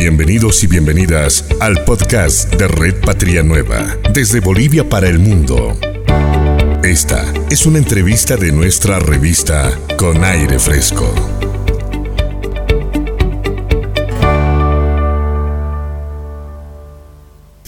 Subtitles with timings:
[0.00, 5.76] Bienvenidos y bienvenidas al podcast de Red Patria Nueva, desde Bolivia para el mundo.
[6.82, 11.39] Esta es una entrevista de nuestra revista Con Aire Fresco.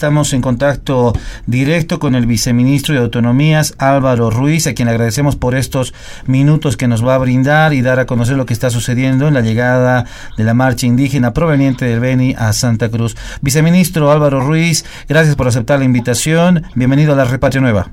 [0.03, 1.13] Estamos en contacto
[1.45, 5.93] directo con el viceministro de Autonomías, Álvaro Ruiz, a quien agradecemos por estos
[6.25, 9.33] minutos que nos va a brindar y dar a conocer lo que está sucediendo en
[9.33, 10.03] la llegada
[10.35, 13.15] de la marcha indígena proveniente del Beni a Santa Cruz.
[13.39, 16.65] Viceministro Álvaro Ruiz, gracias por aceptar la invitación.
[16.75, 17.87] Bienvenido a la Repatria Nueva.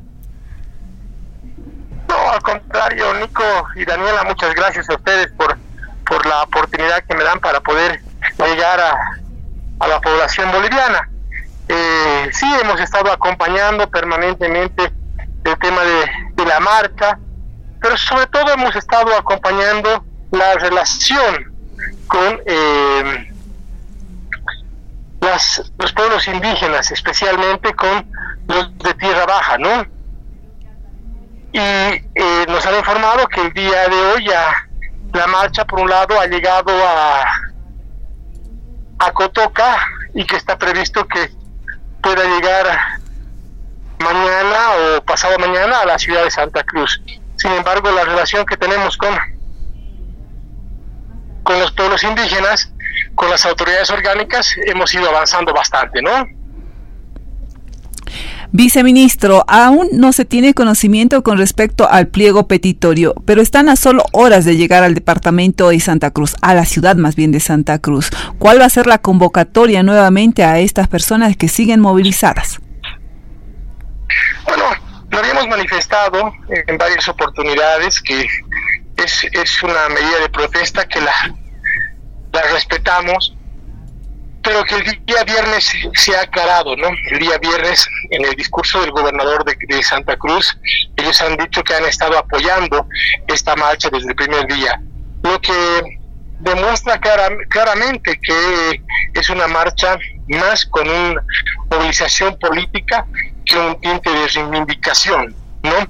[2.08, 3.44] No, al contrario, Nico
[3.76, 5.56] y Daniela, muchas gracias a ustedes por,
[6.08, 8.00] por la oportunidad que me dan para poder
[8.36, 8.96] llegar a,
[9.78, 11.08] a la población boliviana.
[11.72, 14.92] Eh, sí, hemos estado acompañando permanentemente
[15.44, 17.16] el tema de, la marcha,
[17.80, 21.54] pero sobre todo hemos estado acompañando la relación
[22.08, 23.32] con eh,
[25.20, 28.04] los pueblos indígenas, especialmente con
[28.48, 29.86] los de tierra baja, ¿no?
[31.52, 34.66] Y eh, nos han informado que el día de hoy ya
[35.12, 36.72] la marcha, por un lado, ha llegado
[38.98, 39.76] a Cotoca
[40.14, 41.30] y que está previsto que
[42.02, 42.66] pueda llegar
[43.98, 44.58] mañana
[44.96, 47.00] o pasado mañana a la ciudad de Santa Cruz.
[47.36, 49.14] Sin embargo, la relación que tenemos con,
[51.42, 52.72] con los pueblos indígenas,
[53.14, 56.26] con las autoridades orgánicas, hemos ido avanzando bastante, ¿no?
[58.52, 64.02] Viceministro, aún no se tiene conocimiento con respecto al pliego petitorio, pero están a solo
[64.12, 67.78] horas de llegar al departamento de Santa Cruz, a la ciudad más bien de Santa
[67.78, 68.10] Cruz.
[68.38, 72.58] ¿Cuál va a ser la convocatoria nuevamente a estas personas que siguen movilizadas?
[74.46, 74.64] Bueno,
[75.10, 76.32] lo habíamos manifestado
[76.66, 78.26] en varias oportunidades que
[78.96, 81.12] es, una medida de protesta que la
[82.52, 83.36] respetamos
[84.42, 86.88] pero que el día viernes se ha aclarado, ¿no?
[87.10, 90.56] El día viernes, en el discurso del gobernador de, Santa Cruz,
[90.96, 92.86] ellos han dicho que han estado apoyando
[93.26, 94.80] esta marcha desde el primer día,
[95.22, 95.98] lo que
[96.40, 96.98] demuestra
[97.48, 98.82] claramente que
[99.12, 99.98] es una marcha
[100.28, 101.22] más con una
[101.70, 103.04] movilización política
[103.44, 105.88] que un tinte de reivindicación, ¿no?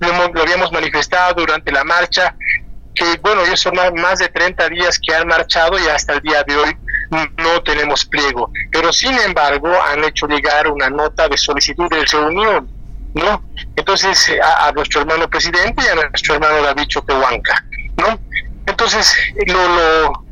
[0.00, 2.34] Lo, lo habíamos manifestado durante la marcha,
[2.94, 6.42] que bueno, ellos son más de 30 días que han marchado y hasta el día
[6.42, 6.76] de hoy
[7.12, 12.68] no tenemos pliego, pero sin embargo han hecho llegar una nota de solicitud de reunión,
[13.14, 13.42] ¿no?
[13.76, 17.64] Entonces a, nuestro hermano presidente y a nuestro hermano David Choquehuanca,
[17.98, 18.18] ¿no?
[18.66, 19.14] Entonces
[19.46, 20.24] lo, lo,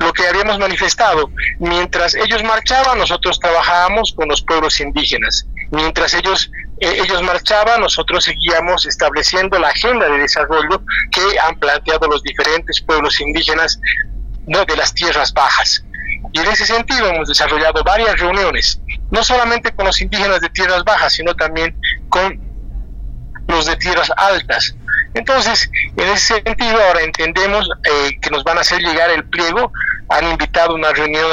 [0.00, 6.50] lo que habíamos manifestado, mientras ellos marchaban, nosotros trabajábamos con los pueblos indígenas, mientras ellos
[6.80, 12.82] eh, ellos marchaban, nosotros seguíamos estableciendo la agenda de desarrollo que han planteado los diferentes
[12.82, 13.78] pueblos indígenas
[14.46, 14.64] ¿no?
[14.64, 15.84] de las tierras bajas.
[16.32, 20.82] Y en ese sentido hemos desarrollado varias reuniones, no solamente con los indígenas de tierras
[20.84, 21.76] bajas, sino también
[22.08, 22.40] con
[23.48, 24.74] los de tierras altas.
[25.14, 29.70] Entonces, en ese sentido, ahora entendemos eh, que nos van a hacer llegar el pliego.
[30.08, 31.26] Han invitado una reunión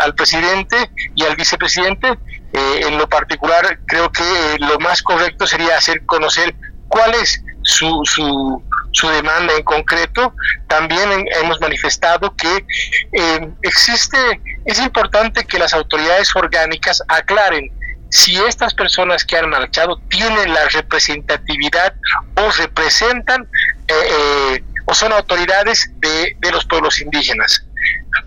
[0.00, 0.76] al, presidente
[1.14, 2.08] y al vicepresidente.
[2.54, 6.54] Eh, en lo particular, creo que lo más correcto sería hacer conocer
[6.88, 8.62] cuál es su,
[8.98, 10.34] su demanda en concreto.
[10.66, 12.64] También hemos manifestado que
[13.12, 14.18] eh, existe,
[14.64, 17.70] es importante que las autoridades orgánicas aclaren
[18.10, 21.94] si estas personas que han marchado tienen la representatividad
[22.36, 23.42] o representan
[23.86, 27.67] eh, eh, o son autoridades de, de los pueblos indígenas.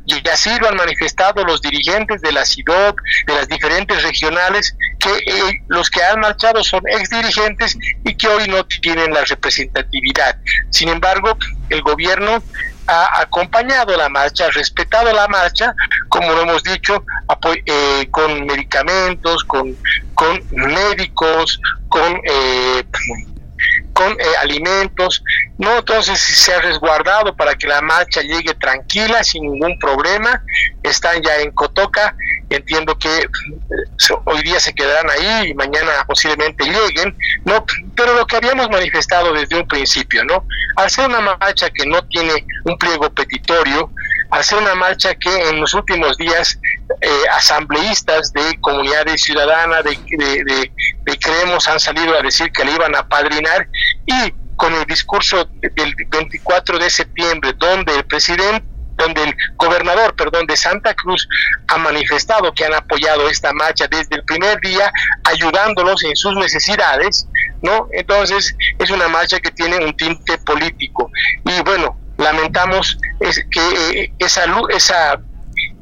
[0.05, 5.09] Y así lo han manifestado los dirigentes de la CIDOC, de las diferentes regionales, que
[5.09, 10.37] eh, los que han marchado son ex dirigentes y que hoy no tienen la representatividad.
[10.69, 11.37] Sin embargo,
[11.69, 12.43] el gobierno
[12.87, 15.73] ha acompañado la marcha, ha respetado la marcha,
[16.09, 17.03] como lo hemos dicho,
[17.65, 19.77] eh, con medicamentos, con,
[20.13, 22.83] con médicos, con eh,
[24.01, 25.23] con eh, alimentos,
[25.59, 30.41] no entonces se ha resguardado para que la marcha llegue tranquila, sin ningún problema,
[30.81, 32.15] están ya en Cotoca,
[32.49, 33.27] entiendo que eh,
[34.25, 37.15] hoy día se quedarán ahí y mañana posiblemente lleguen,
[37.45, 37.63] no,
[37.95, 40.45] pero lo que habíamos manifestado desde un principio, ¿no?
[40.77, 42.33] Al ser una marcha que no tiene
[42.65, 43.91] un pliego petitorio,
[44.41, 46.57] ser una marcha que en los últimos días
[47.01, 50.71] eh, asambleístas de comunidades ciudadanas, de, de,
[51.05, 53.67] de, Creemos, han salido a decir que le iban a padrinar
[54.05, 58.65] y con el discurso del 24 de septiembre, donde el presidente
[58.97, 61.27] donde el gobernador, perdón, de Santa Cruz
[61.67, 64.91] ha manifestado que han apoyado esta marcha desde el primer día,
[65.23, 67.27] ayudándolos en sus necesidades,
[67.61, 67.87] ¿no?
[67.93, 71.09] Entonces, es una marcha que tiene un tinte político.
[71.45, 75.19] Y bueno, lamentamos que eh, esa, esa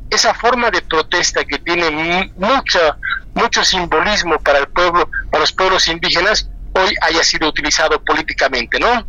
[0.09, 2.97] esa forma de protesta que tiene mucha,
[3.35, 9.05] mucho simbolismo para el pueblo, para los pueblos indígenas, hoy haya sido utilizado políticamente, ¿no?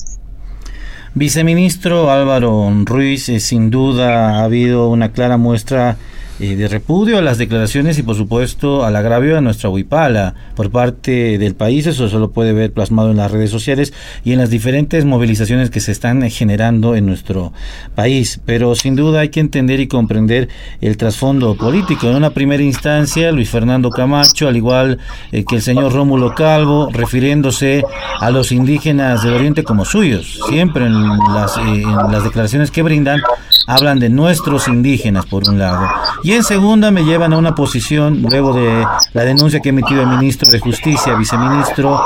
[1.14, 5.96] Viceministro Álvaro Ruiz, eh, sin duda ha habido una clara muestra
[6.40, 10.70] eh, de repudio a las declaraciones y por supuesto al agravio a nuestra huipala por
[10.70, 11.86] parte del país.
[11.86, 13.92] Eso solo puede ver plasmado en las redes sociales
[14.24, 17.52] y en las diferentes movilizaciones que se están generando en nuestro
[17.94, 18.40] país.
[18.46, 20.48] Pero sin duda hay que entender y comprender
[20.80, 22.08] el trasfondo político.
[22.08, 24.98] En una primera instancia, Luis Fernando Camacho, al igual
[25.32, 27.84] eh, que el señor Rómulo Calvo, refiriéndose
[28.18, 30.40] a los indígenas del Oriente como suyos.
[30.48, 31.84] Siempre en las, eh,
[32.24, 33.20] declaraciones que brindan
[33.66, 35.86] hablan de nuestros indígenas por un lado
[36.34, 40.06] en segunda me llevan a una posición, luego de la denuncia que ha emitido el
[40.06, 42.00] ministro de Justicia, viceministro,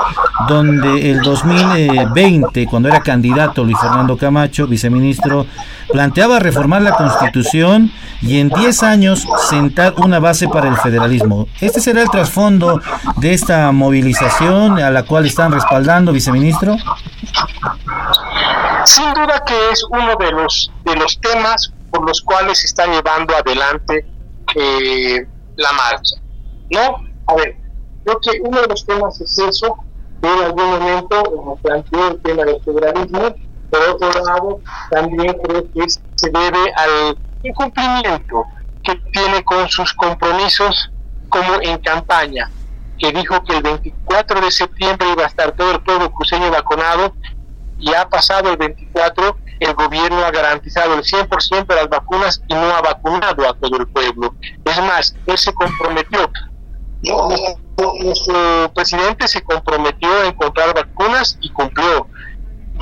[0.49, 5.47] donde el 2020, cuando era candidato Luis Fernando Camacho, viceministro,
[5.91, 7.91] planteaba reformar la constitución
[8.23, 11.49] y en 10 años sentar una base para el federalismo.
[11.61, 12.81] ¿Este será el trasfondo
[13.17, 16.77] de esta movilización a la cual están respaldando, viceministro?
[18.85, 22.87] Sin duda que es uno de los, de los temas por los cuales se está
[22.87, 24.05] llevando adelante
[24.55, 26.17] eh, la marcha.
[26.71, 26.97] ¿No?
[27.27, 27.57] A ver,
[28.05, 29.77] creo que uno de los temas es eso,
[30.23, 33.35] en algún momento como planteó el tema del federalismo,
[33.71, 34.61] por otro lado,
[34.91, 38.45] también creo que se debe al incumplimiento
[38.83, 40.91] que tiene con sus compromisos
[41.29, 42.51] como en campaña,
[42.99, 47.15] que dijo que el 24 de septiembre iba a estar todo el pueblo cruceño vacunado
[47.79, 52.55] y ha pasado el 24 el gobierno ha garantizado el 100% de las vacunas y
[52.55, 54.35] no ha vacunado a todo el pueblo.
[54.65, 56.31] Es más, él se comprometió,
[58.03, 62.09] nuestro presidente se comprometió en comprar vacunas y cumplió.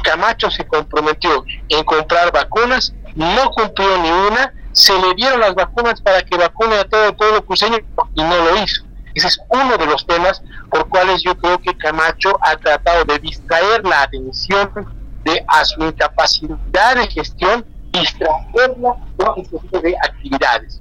[0.02, 6.00] Camacho se comprometió en comprar vacunas, no cumplió ni una, se le dieron las vacunas
[6.00, 7.78] para que vacune a todo el pueblo cruceño
[8.14, 8.84] y no lo hizo.
[9.14, 13.18] Ese es uno de los temas por cuales yo creo que Camacho ha tratado de
[13.18, 20.80] distraer la atención de a su incapacidad de gestión distraerla con este tipo de actividades.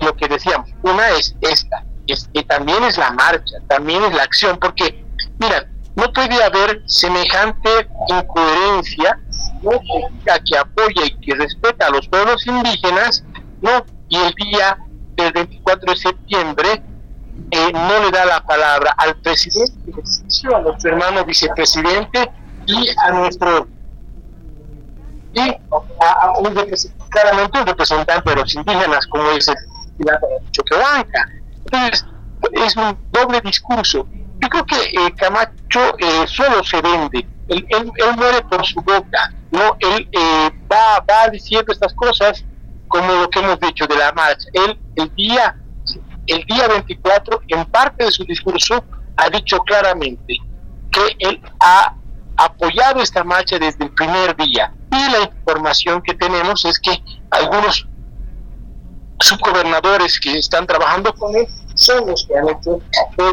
[0.00, 4.22] Lo que decíamos, una es esta, es que también es la marcha, también es la
[4.22, 5.04] acción, porque,
[5.38, 9.20] mira, no puede haber semejante incoherencia
[9.62, 9.72] ¿no?
[9.80, 13.24] que, apoya y que respeta a los pueblos indígenas,
[13.60, 13.84] ¿no?
[14.08, 14.78] y el día
[15.16, 16.82] del 24 de septiembre
[17.50, 19.92] eh, no le da la palabra al presidente,
[20.54, 22.30] a nuestro hermano vicepresidente
[22.66, 23.68] y a nuestro
[25.34, 26.54] y a, un
[27.10, 29.56] claramente un representante de los indígenas como es el
[30.50, 31.28] Choquehuanca.
[31.64, 32.04] Entonces,
[32.52, 34.06] es un doble discurso.
[34.40, 39.32] Yo creo que eh, Camacho eh, solo se vende, él, él, muere por su boca,
[39.50, 42.44] no él eh, va, va diciendo estas cosas
[42.88, 44.48] como lo que hemos dicho de la marcha.
[44.52, 45.56] Él el día,
[46.26, 48.84] el día 24, en parte de su discurso,
[49.16, 50.36] ha dicho claramente
[50.90, 51.94] que él ha
[52.36, 54.72] apoyado esta marcha desde el primer día.
[54.90, 57.86] Y la información que tenemos es que algunos
[59.20, 62.80] subgobernadores que están trabajando con él son los que han hecho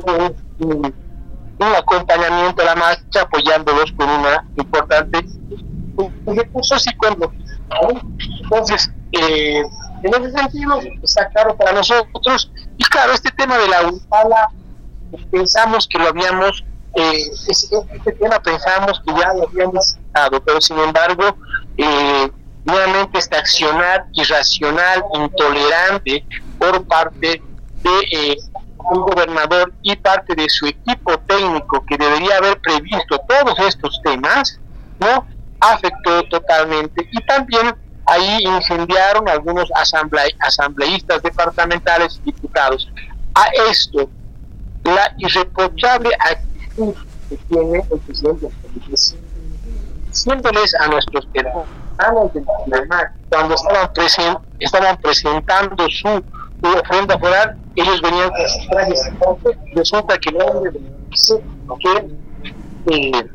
[0.05, 0.93] un,
[1.75, 5.25] acompañamiento a la marcha apoyándolos con una importante
[6.25, 7.33] recursos psicológicos.
[8.43, 9.61] Entonces, eh,
[10.03, 12.51] en ese sentido, está claro para nosotros.
[12.77, 14.49] Y claro, este tema de la UPALA,
[15.31, 16.63] pensamos que lo habíamos
[16.95, 19.97] eh, este tema pensamos que ya lo habíamos
[20.45, 21.23] pero sin embargo,
[21.77, 22.31] eh,
[22.65, 26.25] nuevamente este accionar irracional, intolerante
[26.57, 27.41] por parte
[27.83, 28.37] de eh,
[28.77, 34.59] un gobernador y parte de su equipo técnico que debería haber previsto todos estos temas,
[34.99, 35.25] ¿no?
[35.61, 39.69] afectó totalmente y también ahí incendiaron algunos
[40.41, 42.89] asambleístas departamentales y diputados.
[43.35, 44.09] A esto,
[44.83, 46.09] la irreprochable
[47.29, 48.49] que tiene el presidente
[50.09, 56.23] diciéndoles a nuestros hermanos de la cuando estaban, present, estaban presentando su,
[56.61, 59.09] ofrenda foral, ellos venían con sus trajes
[59.75, 60.71] resulta que el hombre
[61.79, 62.15] que
[62.91, 63.29] eh,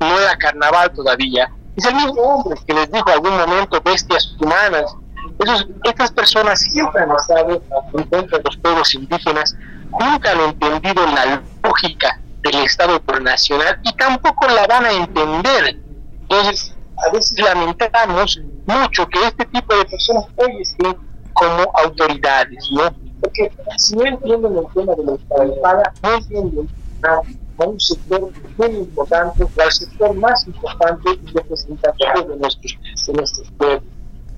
[0.00, 4.94] no era carnaval todavía, es el mismo hombre que les dijo algún momento bestias humanas.
[5.38, 9.54] Esos, estas personas siempre han estado en contra de los pueblos indígenas,
[10.00, 12.18] nunca han entendido la lógica
[12.50, 15.80] del Estado nacional y tampoco la van a entender.
[16.22, 20.96] Entonces, a veces lamentamos mucho que este tipo de personas hoy estén
[21.34, 22.94] como autoridades, ¿no?
[23.20, 26.68] Porque si no entienden el tema de la paga, no entienden
[27.02, 27.20] a,
[27.58, 33.82] un sector muy importante, al sector más importante y representativo de nuestros, de nuestros pueblos,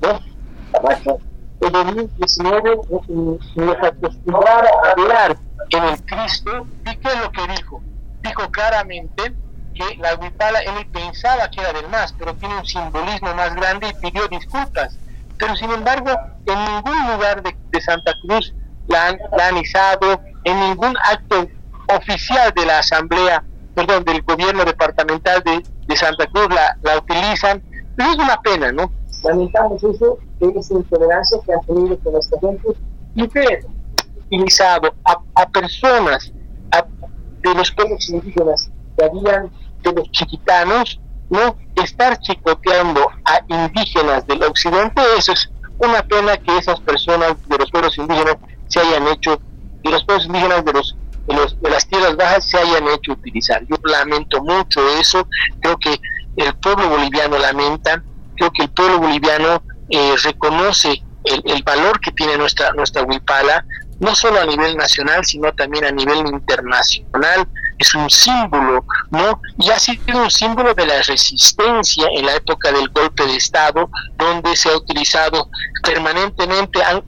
[0.01, 0.21] ¿no?
[1.61, 2.81] el 2019
[3.57, 5.39] nos acostumbrara a hablar
[5.71, 7.83] en el Cristo, ¿y qué es lo que dijo?
[8.29, 9.35] Dijo claramente
[9.75, 13.89] que la huipala él pensaba que era del más, pero tiene un simbolismo más grande
[13.89, 14.99] y pidió disculpas.
[15.39, 16.11] Pero sin embargo,
[16.47, 18.53] en ningún lugar de, Santa Cruz
[18.89, 21.47] la han, la izado, en ningún acto
[21.97, 23.45] oficial de la Asamblea,
[23.75, 27.63] perdón, del gobierno departamental de, de Santa Cruz la, la utilizan.
[27.97, 28.93] Pero es una pena, ¿no?
[29.25, 32.69] Lamentamos eso, esa intolerancia que han tenido con esta gente
[33.15, 33.61] y que
[34.27, 36.33] utilizado a, a personas
[37.43, 39.51] de los pueblos indígenas que habían
[39.83, 41.57] de los chiquitanos, ¿no?
[41.77, 47.71] Estar chicoteando a indígenas del occidente, eso es una pena que esas personas de los
[47.71, 48.37] pueblos indígenas
[48.69, 49.41] se hayan hecho,
[49.83, 50.97] de los pueblos indígenas de los
[51.29, 53.63] de, los, de las tierras bajas se hayan hecho utilizar.
[53.69, 55.29] Yo lamento mucho eso,
[55.61, 56.01] creo que
[56.37, 58.03] el pueblo boliviano lamenta,
[58.37, 63.65] creo que el pueblo boliviano eh, reconoce el, el, valor que tiene nuestra, nuestra huipala,
[64.01, 69.41] no solo a nivel nacional, sino también a nivel internacional es un símbolo, ¿no?
[69.59, 73.89] Y ha sido un símbolo de la resistencia en la época del golpe de Estado,
[74.17, 75.49] donde se ha utilizado
[75.83, 77.03] permanentemente, han,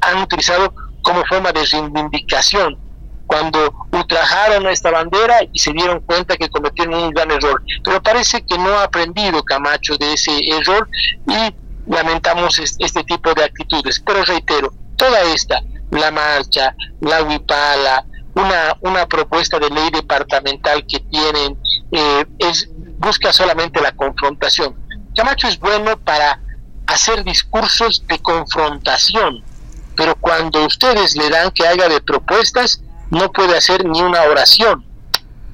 [0.00, 2.78] han utilizado como forma de reivindicación
[3.26, 7.62] cuando ultrajaron esta bandera y se dieron cuenta que cometieron un gran error.
[7.84, 10.88] Pero parece que no ha aprendido Camacho de ese error
[11.28, 11.54] y
[11.90, 14.00] lamentamos este tipo de actitudes.
[14.04, 21.00] Pero reitero, toda esta, la marcha, la huipala, una, una propuesta de ley departamental que
[21.00, 21.58] tienen
[21.90, 24.74] eh, es busca solamente la confrontación.
[25.14, 26.40] Camacho es bueno para
[26.86, 29.42] hacer discursos de confrontación,
[29.96, 34.84] pero cuando ustedes le dan que haga de propuestas, no puede hacer ni una oración,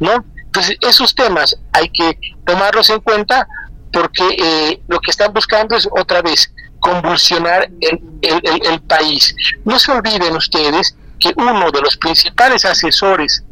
[0.00, 0.24] ¿no?
[0.36, 3.46] Entonces, esos temas hay que tomarlos en cuenta
[3.92, 6.51] porque eh, lo que están buscando es otra vez
[6.82, 9.34] convulsionar el, el, el país.
[9.64, 13.44] No se olviden ustedes que uno de los principales asesores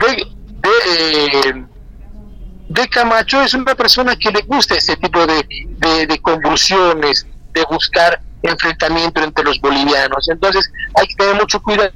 [0.00, 1.64] de,
[2.68, 5.46] de, Camacho es una persona que le gusta este tipo de,
[6.08, 10.28] de, convulsiones, de buscar enfrentamiento entre los bolivianos.
[10.28, 11.92] Entonces hay que tener mucho cuidado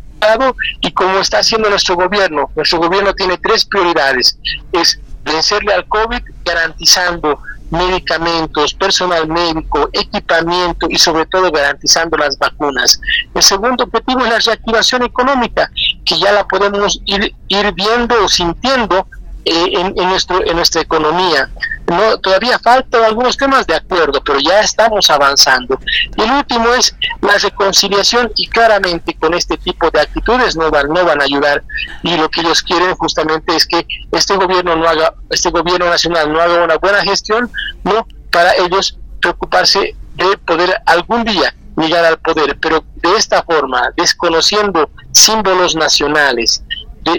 [0.81, 4.39] y como está haciendo nuestro gobierno, nuestro gobierno tiene tres prioridades.
[4.71, 13.01] Es vencerle al COVID garantizando medicamentos, personal médico, equipamiento y sobre todo garantizando las vacunas.
[13.35, 15.71] El segundo objetivo es la reactivación económica,
[16.05, 19.07] que ya la podemos ir, ir viendo o sintiendo
[19.49, 21.49] eh, en, nuestro, en nuestra economía.
[21.87, 25.79] No, todavía faltan algunos temas de acuerdo, pero ya estamos avanzando.
[26.17, 30.89] Y el último es la reconciliación y claramente con este tipo de actitudes no van,
[30.89, 31.63] no van a ayudar.
[32.03, 36.31] Y lo que ellos quieren justamente es que este gobierno no haga, este gobierno nacional
[36.31, 37.51] no haga una buena gestión,
[37.85, 43.91] no para ellos preocuparse de poder algún día llegar al poder, pero de esta forma,
[43.97, 46.63] desconociendo símbolos nacionales,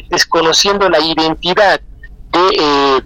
[0.10, 1.80] desconociendo la identidad
[2.32, 3.02] de, eh,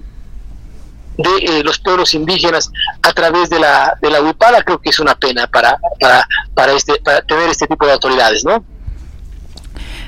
[1.18, 5.16] eh, los pueblos indígenas a través de la, de la UIPALA, creo que es una
[5.16, 8.64] pena para, para, para, este, para tener este tipo de autoridades, ¿no?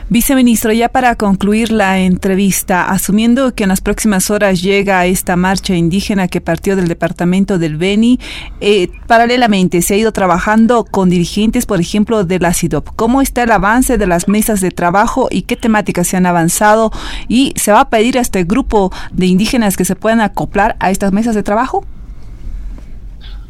[0.08, 5.74] Viceministro, ya para concluir la entrevista, asumiendo que en las próximas horas llega esta marcha
[5.74, 8.20] indígena que partió del departamento del Beni,
[8.62, 12.90] eh, paralelamente se ha ido trabajando con dirigentes, por ejemplo, de la CIDOP.
[12.96, 16.92] ¿Cómo está el avance de las mesas de trabajo y qué temáticas se han avanzado?
[17.28, 20.92] ¿Y se va a pedir a este grupo de indígenas que se puedan acoplar a
[20.92, 21.84] estas mesas de trabajo?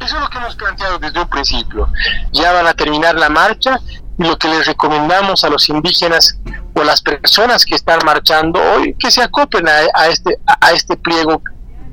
[0.00, 1.88] Eso es lo que hemos planteado desde un principio.
[2.32, 3.78] Ya van a terminar la marcha
[4.18, 6.38] lo que les recomendamos a los indígenas
[6.74, 10.96] o a las personas que están marchando hoy, que se acoplen a, este, a este
[10.96, 11.42] pliego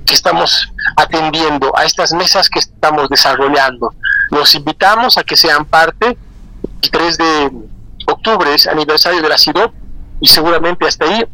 [0.05, 3.93] que estamos atendiendo, a estas mesas que estamos desarrollando.
[4.29, 6.17] Los invitamos a que sean parte.
[6.81, 7.51] El 3 de
[8.07, 9.73] octubre es aniversario de la CIDOP
[10.19, 11.25] y seguramente hasta ahí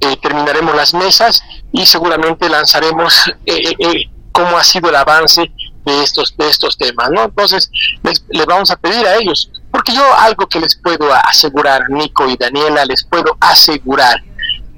[0.00, 5.50] eh, terminaremos las mesas y seguramente lanzaremos eh, eh, cómo ha sido el avance
[5.86, 7.24] de estos, de estos temas, ¿no?
[7.24, 7.70] Entonces,
[8.02, 12.36] les, vamos a pedir a ellos, porque yo algo que les puedo asegurar, Nico y
[12.36, 14.22] Daniela, les puedo asegurar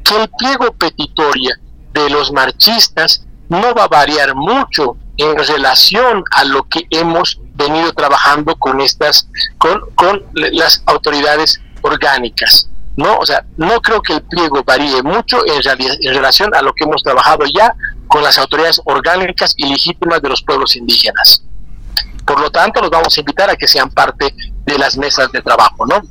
[0.05, 1.59] que el pliego petitoria
[1.95, 7.93] de los marchistas no va a variar mucho en relación a lo que hemos venido
[7.95, 12.69] trabajando con estas, con, con las autoridades orgánicas.
[12.97, 13.17] ¿no?
[13.19, 16.85] O sea, no creo que el pliego varíe mucho en, en relación a lo que
[16.85, 17.73] hemos trabajado ya
[18.09, 21.45] con las autoridades orgánicas y legítimas de los pueblos indígenas.
[22.27, 24.35] Por lo tanto, los vamos a invitar a que sean parte
[24.67, 26.03] de las mesas de trabajo, ¿no?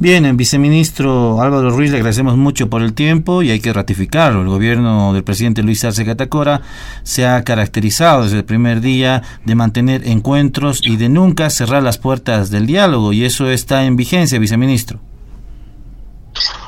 [0.00, 4.40] Bien, viceministro Álvaro Ruiz, le agradecemos mucho por el tiempo y hay que ratificarlo.
[4.40, 6.62] El gobierno del presidente Luis Arce Catacora
[7.02, 11.98] se ha caracterizado desde el primer día de mantener encuentros y de nunca cerrar las
[11.98, 15.00] puertas del diálogo y eso está en vigencia, viceministro.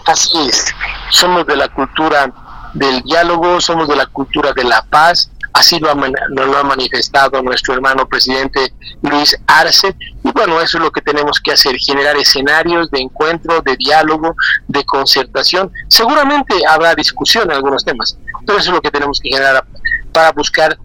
[0.05, 0.75] Así es,
[1.09, 2.31] somos de la cultura
[2.75, 7.43] del diálogo, somos de la cultura de la paz Así lo ha, lo ha manifestado
[7.43, 9.95] nuestro hermano presidente Luis Arce.
[10.25, 14.35] Y bueno, eso es lo que tenemos que hacer, generar escenarios de encuentro, de diálogo,
[14.69, 15.71] de concertación.
[15.89, 19.65] Seguramente habrá discusión en algunos temas, pero eso es lo que tenemos que generar
[20.13, 20.79] para buscar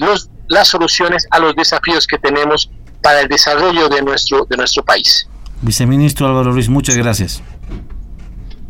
[0.00, 4.84] los, las soluciones a los desafíos que tenemos para el desarrollo de nuestro, de nuestro
[4.84, 5.28] país.
[5.62, 7.42] Viceministro Álvaro Ruiz, muchas gracias.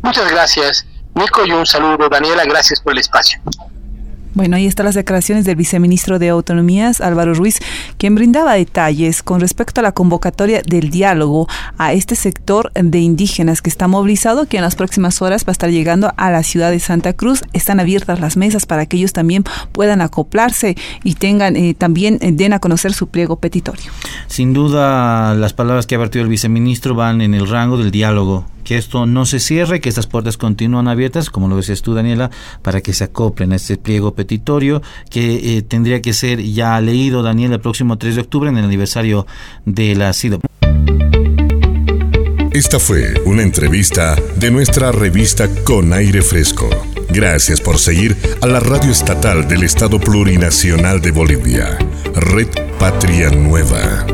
[0.01, 0.85] Muchas gracias,
[1.15, 3.41] Nico, y un saludo, Daniela, gracias por el espacio.
[4.35, 7.59] Bueno, ahí están las declaraciones del viceministro de Autonomías, Álvaro Ruiz,
[7.97, 11.47] quien brindaba detalles con respecto a la convocatoria del diálogo
[11.79, 15.51] a este sector de indígenas que está movilizado, que en las próximas horas va a
[15.51, 17.43] estar llegando a la ciudad de Santa Cruz.
[17.53, 22.31] Están abiertas las mesas para que ellos también puedan acoplarse y tengan eh, también eh,
[22.31, 23.91] den a conocer su pliego petitorio.
[24.27, 28.45] Sin duda, las palabras que ha vertido el viceministro van en el rango del diálogo
[28.69, 32.29] que esto no se cierre, que estas puertas continúan abiertas, como lo decías tú, Daniela,
[32.61, 37.23] para que se acoplen a este pliego petitorio que eh, tendría que ser ya leído,
[37.23, 39.25] Daniela, el próximo 3 de octubre en el aniversario
[39.65, 40.39] de la SIDO.
[42.51, 46.69] Esta fue una entrevista de nuestra revista Con Aire Fresco.
[47.09, 51.75] Gracias por seguir a la radio estatal del Estado Plurinacional de Bolivia,
[52.13, 54.05] Red Patria Nueva.